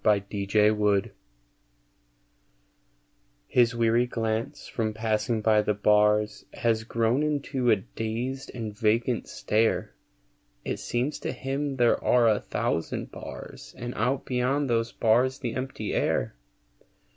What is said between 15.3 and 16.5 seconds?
the empty air.